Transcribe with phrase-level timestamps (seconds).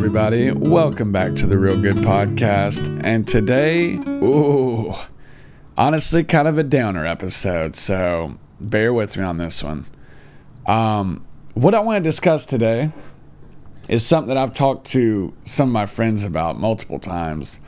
[0.00, 0.50] everybody?
[0.50, 3.02] Welcome back to the Real Good Podcast.
[3.04, 4.94] And today, ooh,
[5.76, 7.76] honestly, kind of a downer episode.
[7.76, 9.84] So bear with me on this one.
[10.66, 12.92] Um, what I want to discuss today
[13.88, 17.60] is something that I've talked to some of my friends about multiple times.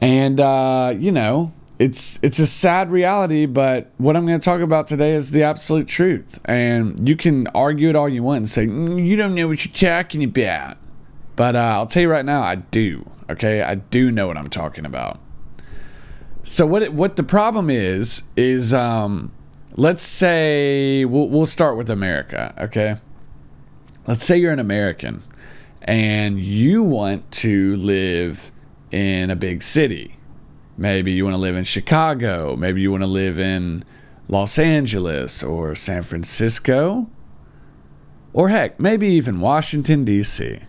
[0.00, 4.60] And, uh, you know, it's it's a sad reality, but what I'm going to talk
[4.60, 6.40] about today is the absolute truth.
[6.44, 9.64] And you can argue it all you want and say mm, you don't know what
[9.64, 10.76] you're talking about,
[11.38, 13.10] but uh, I'll tell you right now, I do.
[13.30, 15.18] Okay, I do know what I'm talking about.
[16.42, 19.32] So what it, what the problem is is um,
[19.72, 22.54] let's say we'll we'll start with America.
[22.58, 22.96] Okay,
[24.06, 25.22] let's say you're an American
[25.80, 28.50] and you want to live
[28.90, 30.18] in a big city
[30.78, 32.54] Maybe you want to live in Chicago.
[32.54, 33.84] Maybe you want to live in
[34.28, 37.10] Los Angeles or San Francisco.
[38.32, 40.60] Or heck, maybe even Washington, D.C.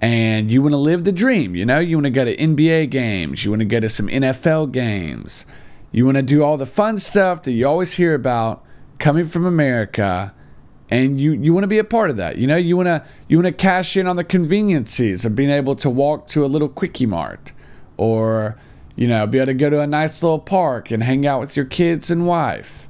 [0.00, 1.78] And you want to live the dream, you know?
[1.78, 3.44] You want to go to NBA games.
[3.44, 5.46] You want to go to some NFL games.
[5.90, 8.62] You want to do all the fun stuff that you always hear about
[8.98, 10.34] coming from America
[10.88, 13.04] and you you want to be a part of that you know you want to
[13.28, 16.46] you want to cash in on the conveniences of being able to walk to a
[16.46, 17.52] little quickie mart
[17.96, 18.56] or
[18.96, 21.54] you know, be able to go to a nice little park and hang out with
[21.54, 22.88] your kids and wife.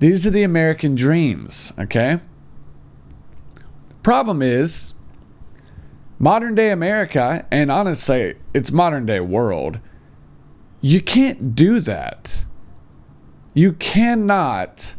[0.00, 2.20] These are the American dreams, okay?
[4.02, 4.94] Problem is,
[6.18, 9.78] modern day America, and honestly, it's modern day world,
[10.80, 12.44] you can't do that.
[13.54, 14.94] You cannot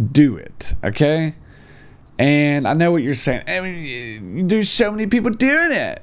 [0.00, 1.34] do it, okay?
[2.18, 3.44] And I know what you're saying.
[3.46, 6.02] I mean, there's so many people doing it.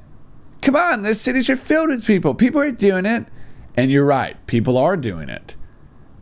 [0.62, 2.34] Come on, the cities are filled with people.
[2.36, 3.26] People are doing it.
[3.76, 5.56] And you're right, people are doing it.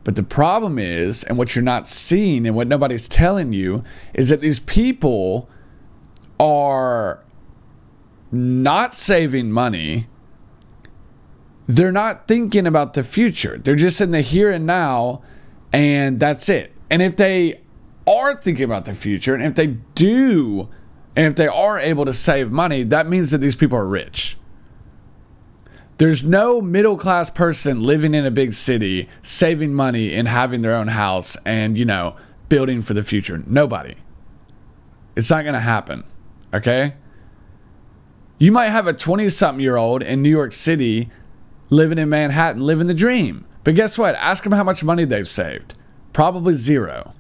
[0.04, 3.84] But the problem is, and what you're not seeing and what nobody's telling you,
[4.14, 5.50] is that these people
[6.40, 7.24] are
[8.32, 10.08] not saving money.
[11.68, 13.58] They're not thinking about the future.
[13.58, 15.22] They're just in the here and now,
[15.74, 16.74] and that's it.
[16.90, 17.62] And if they
[18.06, 20.70] are thinking about the future, and if they do
[21.18, 24.38] and if they are able to save money, that means that these people are rich.
[25.98, 30.76] There's no middle class person living in a big city saving money and having their
[30.76, 32.16] own house and, you know,
[32.50, 33.44] building for the future.
[33.48, 33.96] Nobody.
[35.16, 36.04] It's not going to happen.
[36.54, 36.94] Okay?
[38.40, 41.10] You might have a 20 something year old in New York City
[41.70, 43.46] living in Manhattan, living the dream.
[43.64, 44.16] But guess what?
[44.16, 45.74] Ask them how much money they've saved.
[46.14, 47.14] Probably zero.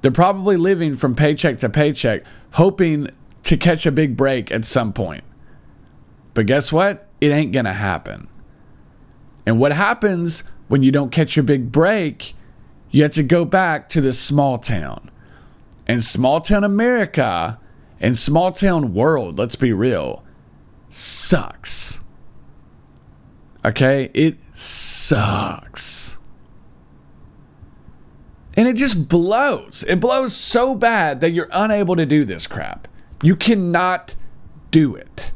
[0.00, 3.08] They're probably living from paycheck to paycheck, hoping
[3.42, 5.24] to catch a big break at some point.
[6.32, 7.08] But guess what?
[7.20, 8.28] It ain't going to happen.
[9.44, 12.34] And what happens when you don't catch your big break?
[12.90, 15.10] You have to go back to the small town.
[15.86, 17.58] And small town America
[18.00, 20.24] and small town world, let's be real,
[20.88, 22.00] sucks.
[23.64, 24.10] Okay?
[24.14, 26.18] It sucks.
[28.56, 29.84] And it just blows.
[29.86, 32.88] It blows so bad that you're unable to do this crap.
[33.22, 34.14] You cannot
[34.70, 35.32] do it.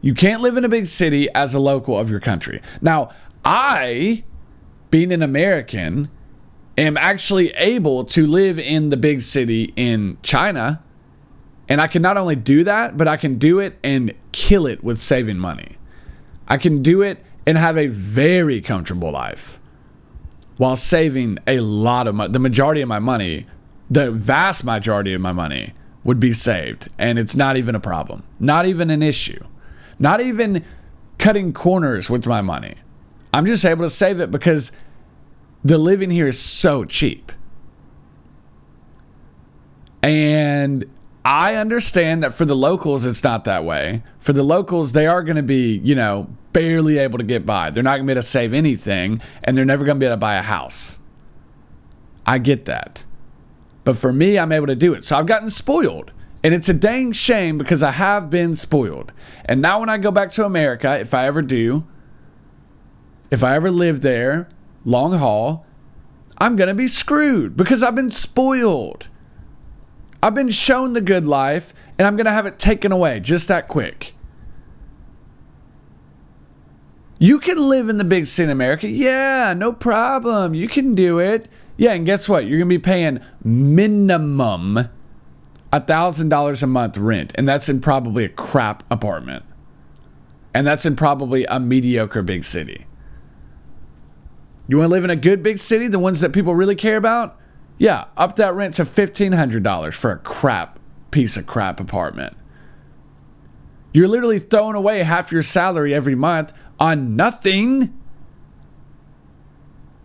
[0.00, 2.60] You can't live in a big city as a local of your country.
[2.80, 3.10] Now,
[3.44, 4.24] I,
[4.90, 6.10] being an American,
[6.80, 10.80] am actually able to live in the big city in China.
[11.68, 14.82] And I can not only do that, but I can do it and kill it
[14.82, 15.76] with saving money.
[16.46, 19.58] I can do it and have a very comfortable life
[20.56, 22.32] while saving a lot of money.
[22.32, 23.46] The majority of my money,
[23.90, 25.74] the vast majority of my money
[26.04, 26.88] would be saved.
[26.98, 29.42] And it's not even a problem, not even an issue,
[29.98, 30.64] not even
[31.18, 32.74] cutting corners with my money.
[33.32, 34.72] I'm just able to save it because
[35.64, 37.32] the living here is so cheap.
[40.02, 40.84] And
[41.24, 44.02] I understand that for the locals, it's not that way.
[44.18, 47.70] For the locals, they are going to be, you know, barely able to get by.
[47.70, 50.06] They're not going to be able to save anything, and they're never going to be
[50.06, 51.00] able to buy a house.
[52.24, 53.04] I get that.
[53.84, 55.04] But for me, I'm able to do it.
[55.04, 56.12] So I've gotten spoiled.
[56.42, 59.12] And it's a dang shame because I have been spoiled.
[59.44, 61.84] And now when I go back to America, if I ever do,
[63.30, 64.48] if I ever live there,
[64.88, 65.66] long haul,
[66.38, 69.08] I'm going to be screwed because I've been spoiled.
[70.22, 73.48] I've been shown the good life and I'm going to have it taken away just
[73.48, 74.14] that quick.
[77.18, 78.88] You can live in the big city in America.
[78.88, 80.54] Yeah, no problem.
[80.54, 81.48] You can do it.
[81.76, 82.46] Yeah, and guess what?
[82.46, 84.88] You're going to be paying minimum
[85.72, 89.44] $1,000 a month rent, and that's in probably a crap apartment.
[90.54, 92.86] And that's in probably a mediocre big city.
[94.68, 96.98] You want to live in a good big city, the ones that people really care
[96.98, 97.38] about?
[97.78, 100.78] Yeah, up that rent to $1,500 for a crap
[101.10, 102.36] piece of crap apartment.
[103.92, 107.98] You're literally throwing away half your salary every month on nothing.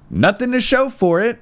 [0.09, 1.41] Nothing to show for it.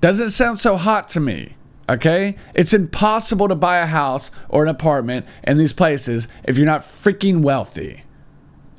[0.00, 1.56] Doesn't sound so hot to me.
[1.88, 2.36] Okay?
[2.54, 6.82] It's impossible to buy a house or an apartment in these places if you're not
[6.82, 8.04] freaking wealthy.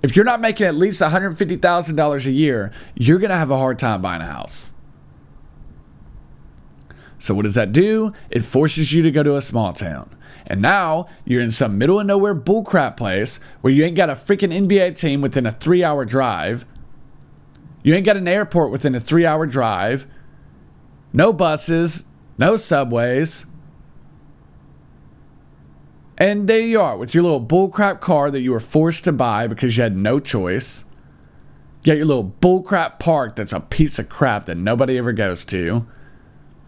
[0.04, 3.78] If you're not making at least $150,000 a year, you're going to have a hard
[3.78, 4.74] time buying a house.
[7.20, 8.14] So, what does that do?
[8.32, 10.10] It forces you to go to a small town.
[10.48, 14.14] And now you're in some middle of nowhere bullcrap place where you ain't got a
[14.14, 16.66] freaking NBA team within a three hour drive.
[17.84, 20.08] You ain't got an airport within a three hour drive.
[21.14, 22.06] No buses,
[22.40, 23.46] no subways.
[26.22, 29.48] And there you are with your little bullcrap car that you were forced to buy
[29.48, 30.86] because you had no choice.
[31.82, 35.44] You got your little bullcrap park that's a piece of crap that nobody ever goes
[35.46, 35.88] to.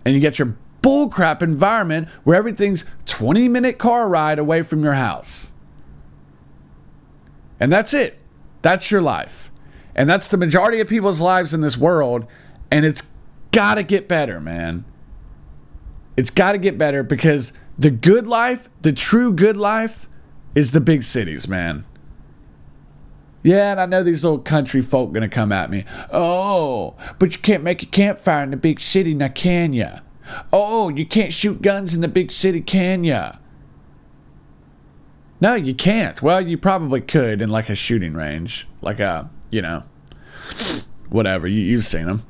[0.04, 4.94] And you get your bullcrap environment where everything's 20 minute car ride away from your
[4.94, 5.52] house.
[7.60, 8.18] And that's it.
[8.64, 9.52] That's your life.
[9.96, 12.26] And that's the majority of people's lives in this world.
[12.72, 13.12] And it's
[13.52, 14.84] got to get better, man.
[16.18, 20.08] It's got to get better because the good life, the true good life,
[20.56, 21.86] is the big cities, man.
[23.42, 25.84] Yeah, and I know these little country folk gonna come at me.
[26.12, 30.00] Oh, but you can't make a campfire in the big city, now can ya?
[30.54, 33.34] Oh, you can't shoot guns in the big city, can ya?
[35.42, 36.22] No, you can't.
[36.22, 39.84] Well, you probably could in like a shooting range, like a, you know,
[41.10, 41.48] whatever.
[41.48, 42.24] You, you've seen them.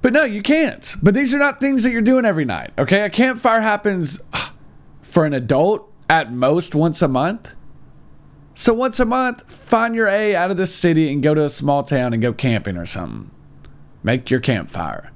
[0.00, 0.94] But no, you can't.
[1.02, 2.72] But these are not things that you're doing every night.
[2.78, 4.20] Okay, a campfire happens
[5.02, 7.54] for an adult at most once a month.
[8.54, 11.50] So once a month, find your A out of the city and go to a
[11.50, 13.30] small town and go camping or something.
[14.02, 15.12] Make your campfire.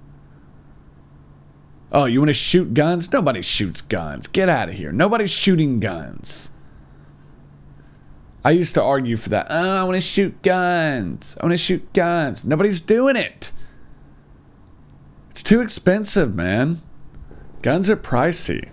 [1.91, 3.13] Oh, you want to shoot guns?
[3.13, 4.27] Nobody shoots guns.
[4.27, 4.93] Get out of here.
[4.93, 6.51] Nobody's shooting guns.
[8.45, 9.47] I used to argue for that.
[9.51, 11.37] Oh, I want to shoot guns.
[11.41, 12.45] I want to shoot guns.
[12.45, 13.53] Nobody's doing it.
[15.33, 16.83] It's too expensive, man.
[17.63, 18.69] Guns are pricey.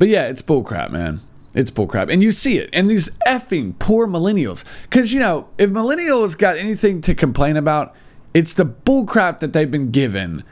[0.00, 1.20] But yeah, it's bullcrap, man.
[1.54, 2.12] It's bullcrap.
[2.12, 2.68] And you see it.
[2.72, 4.64] And these effing poor millennials.
[4.82, 7.94] Because, you know, if millennials got anything to complain about,
[8.34, 10.42] it's the bullcrap that they've been given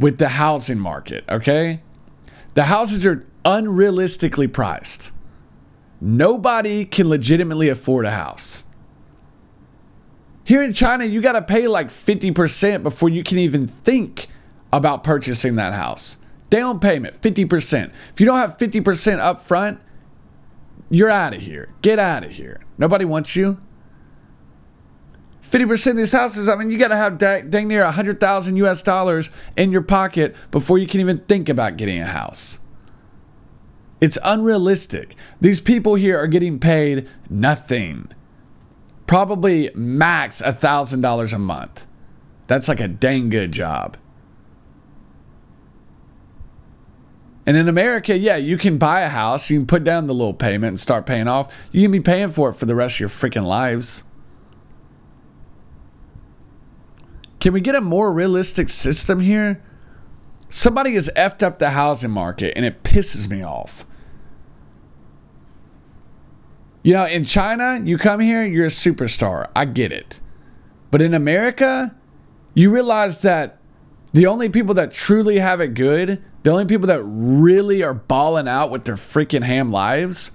[0.00, 1.80] with the housing market, okay?
[2.54, 5.12] The houses are unrealistically priced.
[6.00, 8.63] Nobody can legitimately afford a house.
[10.44, 14.28] Here in China, you got to pay like 50% before you can even think
[14.72, 16.18] about purchasing that house.
[16.50, 17.90] Down payment, 50%.
[18.12, 19.80] If you don't have 50% up front,
[20.90, 21.72] you're out of here.
[21.80, 22.60] Get out of here.
[22.76, 23.58] Nobody wants you.
[25.50, 29.30] 50% of these houses, I mean, you got to have dang near 100,000 US dollars
[29.56, 32.58] in your pocket before you can even think about getting a house.
[34.00, 35.14] It's unrealistic.
[35.40, 38.08] These people here are getting paid nothing.
[39.14, 41.86] Probably max a $1,000 a month.
[42.48, 43.96] That's like a dang good job.
[47.46, 50.34] And in America, yeah, you can buy a house, you can put down the little
[50.34, 51.54] payment and start paying off.
[51.70, 54.02] You can be paying for it for the rest of your freaking lives.
[57.38, 59.62] Can we get a more realistic system here?
[60.48, 63.86] Somebody has effed up the housing market and it pisses me off.
[66.84, 69.50] You know, in China, you come here, you're a superstar.
[69.56, 70.20] I get it.
[70.90, 71.96] But in America,
[72.52, 73.58] you realize that
[74.12, 78.46] the only people that truly have it good, the only people that really are balling
[78.46, 80.32] out with their freaking ham lives,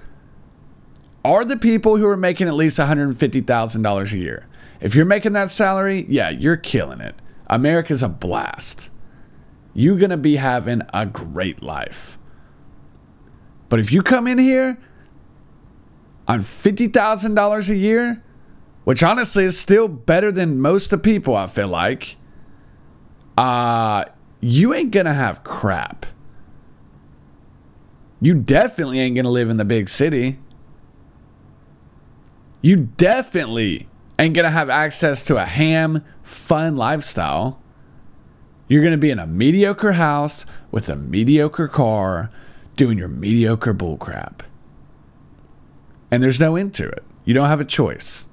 [1.24, 4.48] are the people who are making at least $150,000 a year.
[4.82, 7.14] If you're making that salary, yeah, you're killing it.
[7.46, 8.90] America's a blast.
[9.76, 12.18] You're going to be having a great life.
[13.70, 14.80] But if you come in here
[16.30, 18.24] on $50,000 a year,
[18.84, 22.18] which honestly is still better than most of the people, I feel like,
[23.36, 24.06] uh,
[24.40, 26.06] you ain't going to have crap.
[28.22, 30.38] You definitely ain't going to live in the big city.
[32.62, 33.88] You definitely
[34.20, 37.60] ain't going to have access to a ham, fun lifestyle.
[38.68, 42.30] You're going to be in a mediocre house with a mediocre car
[42.76, 44.42] doing your mediocre bullcrap.
[46.12, 47.04] And there's no end to it.
[47.26, 48.28] You don't have a choice.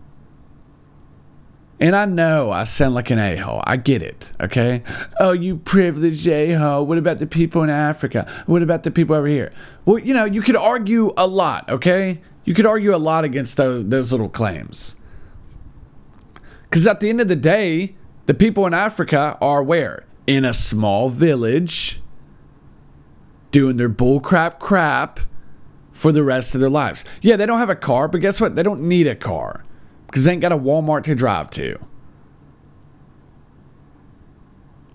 [1.78, 3.62] And I know I sound like an a hole.
[3.64, 4.33] I get it.
[4.40, 4.83] Okay.
[5.21, 6.87] Oh, you privileged a hole.
[6.87, 8.30] What about the people in Africa?
[8.47, 9.52] What about the people over here?
[9.85, 11.68] Well, you know, you could argue a lot.
[11.68, 12.23] Okay.
[12.45, 14.97] You could argue a lot against those, those little claims.
[16.62, 20.04] Because at the end of the day, the people in Africa are where?
[20.26, 22.00] In a small village
[23.50, 25.21] doing their bullcrap crap
[25.97, 27.05] for the rest of their lives.
[27.23, 28.55] Yeah, they don't have a car, but guess what?
[28.55, 29.65] They don't need a car
[30.07, 31.79] because they ain't got a Walmart to drive to.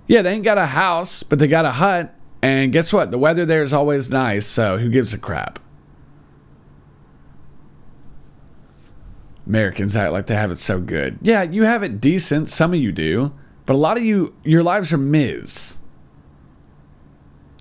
[0.07, 2.13] Yeah, they ain't got a house, but they got a hut.
[2.43, 3.09] And guess what?
[3.09, 5.57] The weather there is always nice, so who gives a crap?
[9.47, 11.17] Americans act like they have it so good.
[11.21, 12.47] Yeah, you have it decent.
[12.47, 13.33] Some of you do.
[13.65, 15.79] But a lot of you, your lives are Ms.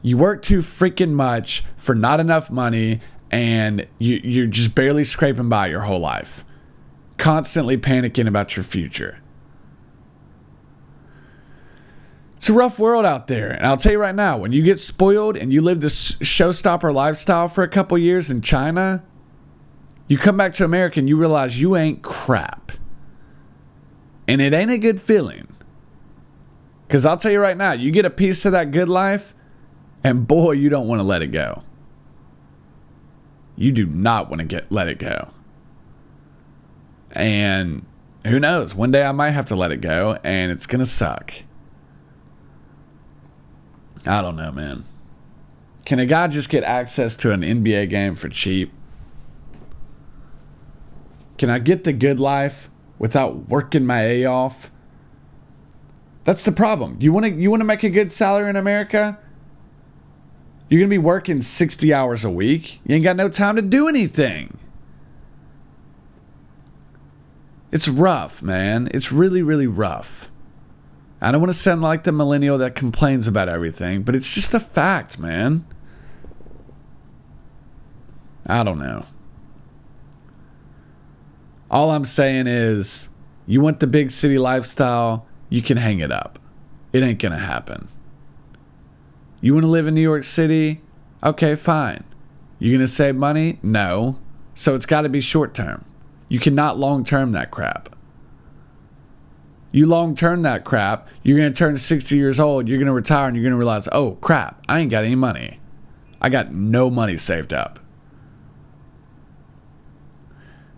[0.02, 5.49] You work too freaking much for not enough money, and you, you're just barely scraping
[5.49, 6.44] by your whole life.
[7.16, 9.18] Constantly panicking about your future.
[12.37, 13.50] It's a rough world out there.
[13.50, 16.92] And I'll tell you right now, when you get spoiled and you live this showstopper
[16.92, 19.04] lifestyle for a couple years in China,
[20.08, 22.72] you come back to America and you realize you ain't crap.
[24.26, 25.49] And it ain't a good feeling.
[26.87, 29.34] Because I'll tell you right now, you get a piece of that good life,
[30.02, 31.62] and boy, you don't want to let it go.
[33.60, 35.28] You do not want to get let it go.
[37.12, 37.84] And
[38.24, 38.74] who knows?
[38.74, 41.34] One day I might have to let it go, and it's gonna suck.
[44.06, 44.84] I don't know, man.
[45.84, 48.72] Can a guy just get access to an NBA game for cheap?
[51.36, 54.70] Can I get the good life without working my A off?
[56.24, 56.96] That's the problem.
[56.98, 59.18] You want to you want to make a good salary in America?
[60.70, 62.80] You're going to be working 60 hours a week.
[62.86, 64.56] You ain't got no time to do anything.
[67.72, 68.88] It's rough, man.
[68.94, 70.30] It's really really rough.
[71.20, 74.54] I don't want to sound like the millennial that complains about everything, but it's just
[74.54, 75.66] a fact, man.
[78.46, 79.04] I don't know.
[81.70, 83.10] All I'm saying is,
[83.46, 86.38] you want the big city lifestyle, you can hang it up.
[86.92, 87.88] It ain't going to happen.
[89.40, 90.82] You want to live in New York City?
[91.23, 92.04] Okay, fine.
[92.59, 93.59] You going to save money?
[93.62, 94.18] No.
[94.54, 95.85] So it's got to be short term.
[96.28, 97.97] You cannot long term that crap.
[99.73, 102.92] You long term that crap, you're going to turn 60 years old, you're going to
[102.92, 105.61] retire, and you're going to realize, oh crap, I ain't got any money.
[106.20, 107.78] I got no money saved up.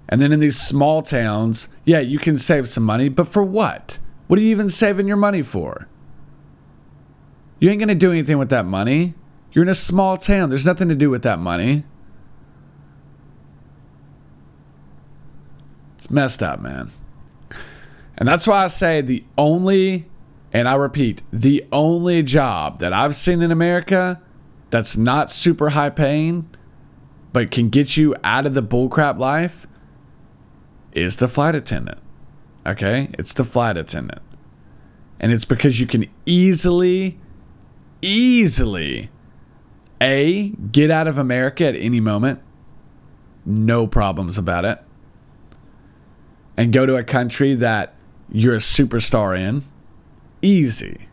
[0.08, 3.98] And then in these small towns, yeah, you can save some money, but for what?
[4.26, 5.88] What are you even saving your money for?
[7.62, 9.14] You ain't to do anything with that money.
[9.52, 10.48] You're in a small town.
[10.48, 11.84] There's nothing to do with that money.
[15.96, 16.90] It's messed up, man.
[18.18, 20.10] And that's why I say the only,
[20.52, 24.20] and I repeat, the only job that I've seen in America
[24.70, 26.50] that's not super high paying,
[27.32, 29.68] but can get you out of the bullcrap life
[30.94, 32.00] is the flight attendant.
[32.66, 33.10] Okay?
[33.20, 34.22] It's the flight attendant.
[35.20, 37.20] And it's because you can easily,
[38.02, 39.10] easily,
[40.00, 42.40] A, get out of America at any moment.
[43.46, 44.78] No problems about it.
[46.56, 47.94] And go to a country that
[48.30, 49.64] you're a superstar in.
[50.42, 51.08] Easy.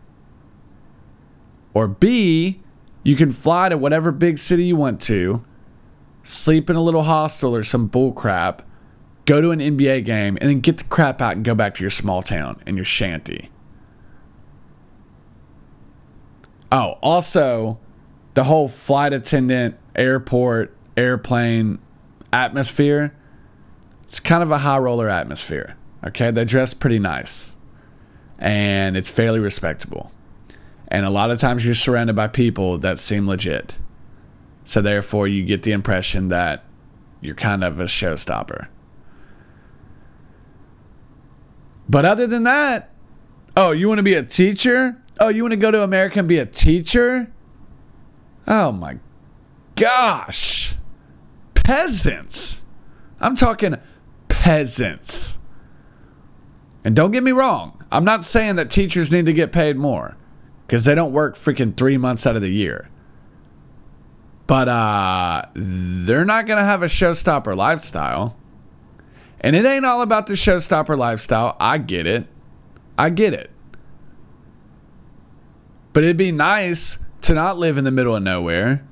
[1.74, 2.62] Or B,
[3.04, 5.44] you can fly to whatever big city you want to,
[6.24, 8.60] sleep in a little hostel or some bullcrap,
[9.26, 11.82] go to an NBA game, and then get the crap out and go back to
[11.82, 13.50] your small town and your shanty.
[16.72, 17.80] Oh, also,
[18.34, 21.80] the whole flight attendant, airport, airplane
[22.32, 23.16] atmosphere,
[24.04, 25.76] it's kind of a high roller atmosphere.
[26.06, 27.58] Okay, they dress pretty nice
[28.40, 30.12] and it's fairly respectable.
[30.88, 33.76] And a lot of times you're surrounded by people that seem legit.
[34.64, 36.64] So therefore, you get the impression that
[37.22, 38.68] you're kind of a showstopper.
[41.88, 42.92] But other than that,
[43.58, 44.96] oh, you want to be a teacher?
[45.20, 47.32] Oh, you want to go to America and be a teacher?
[48.48, 49.00] Oh my
[49.76, 50.76] gosh.
[51.54, 52.64] Peasants.
[53.20, 53.76] I'm talking
[54.30, 55.38] peasants.
[56.84, 60.16] And don't get me wrong, I'm not saying that teachers need to get paid more
[60.66, 62.90] because they don't work freaking three months out of the year.
[64.48, 68.36] But uh, they're not going to have a showstopper lifestyle.
[69.42, 71.56] And it ain't all about the showstopper lifestyle.
[71.60, 72.28] I get it.
[72.98, 73.52] I get it.
[76.00, 78.88] But it'd be nice to not live in the middle of nowhere.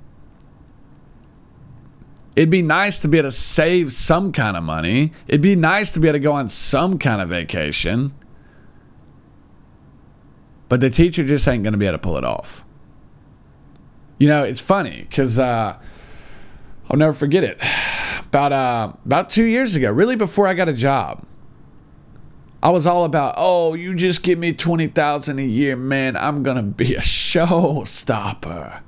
[2.35, 5.13] It'd be nice to be able to save some kind of money.
[5.25, 8.13] It'd be nice to be able to go on some kind of vacation.
[10.67, 12.65] But the teacher just ain't going to be able to pull it off.
[14.17, 15.79] You know, it's funny because uh,
[16.89, 17.57] I'll never forget it.
[18.25, 21.23] About uh, about two years ago, really before I got a job,
[22.67, 26.17] I was all about, oh, you just give me twenty thousand a year, man.
[26.17, 28.81] I'm gonna be a showstopper.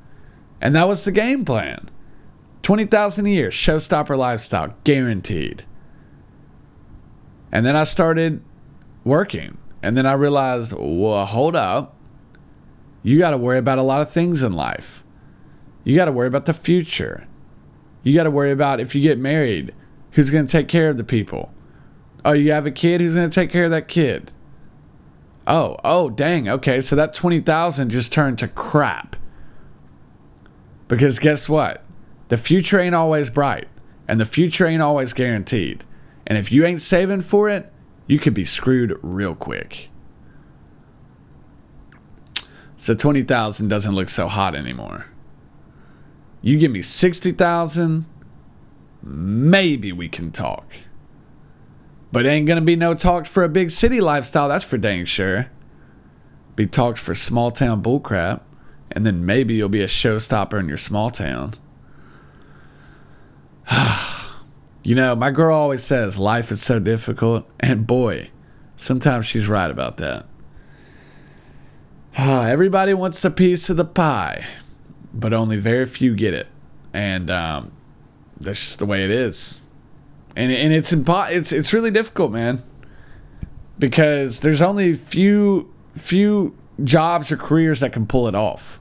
[0.60, 1.90] And that was the game plan.
[2.62, 5.64] 20,000 a year, showstopper lifestyle, guaranteed.
[7.54, 8.42] And then I started
[9.06, 9.58] working.
[9.82, 11.96] And then I realized, well, hold up.
[13.02, 15.06] You got to worry about a lot of things in life.
[15.86, 17.30] You got to worry about the future.
[18.04, 19.74] You got to worry about if you get married,
[20.12, 21.54] who's going to take care of the people?
[22.26, 24.32] Oh, you have a kid, who's going to take care of that kid?
[25.48, 26.50] Oh, oh, dang.
[26.50, 29.16] Okay, so that 20,000 just turned to crap.
[30.88, 31.84] Because guess what?
[32.28, 33.68] The future ain't always bright,
[34.08, 35.84] and the future ain't always guaranteed.
[36.28, 37.72] And if you ain't saving for it,
[38.06, 39.90] you could be screwed real quick.
[42.76, 45.08] So 20,000 doesn't look so hot anymore.
[46.42, 48.06] You give me 60,000,
[49.04, 50.74] maybe we can talk.
[52.12, 55.48] But ain't gonna be no talks for a big city lifestyle, that's for dang sure.
[56.56, 58.42] Be talks for small town bullcrap,
[58.92, 61.54] and then maybe you'll be a showstopper in your small town.
[64.84, 68.30] you know, my girl always says life is so difficult, and boy,
[68.76, 70.26] sometimes she's right about that.
[72.18, 74.48] Everybody wants a piece of the pie,
[75.14, 76.48] but only very few get it,
[76.92, 77.72] and um,
[78.40, 79.69] that's just the way it is.
[80.36, 82.62] And and it's impo- it's it's really difficult, man,
[83.78, 88.80] because there's only few few jobs or careers that can pull it off,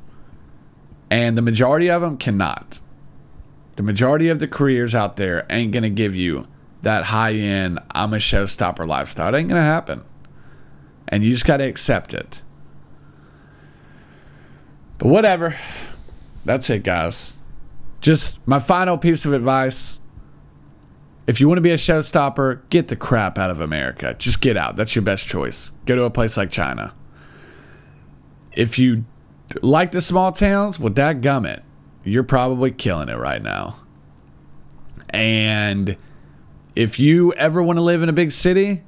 [1.10, 2.80] and the majority of them cannot
[3.78, 6.48] the majority of the careers out there ain't to give you
[6.82, 9.32] that high end, I'm a showstopper lifestyle.
[9.32, 10.02] It ain't to happen.
[11.06, 12.42] And you just got to accept it.
[14.98, 15.56] But whatever.
[16.44, 17.36] That's it, guys.
[18.00, 20.00] Just my final piece of advice.
[21.28, 24.16] If you want to be a showstopper, get the crap out of America.
[24.18, 24.74] Just get out.
[24.74, 25.70] That's your best choice.
[25.86, 26.94] Go to a place like China.
[28.52, 29.04] If you
[29.62, 31.62] like the small towns, well, dadgummit
[32.08, 33.76] you're probably killing it right now.
[35.10, 35.96] And
[36.74, 38.82] if you ever want to live in a big city,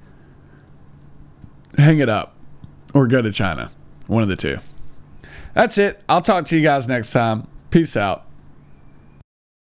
[1.77, 2.37] hang it up
[2.95, 3.71] or go to China.
[4.07, 4.59] One of the two.
[5.55, 6.03] That's it.
[6.09, 7.47] I'll talk to you guys next time.
[7.71, 8.27] Peace out.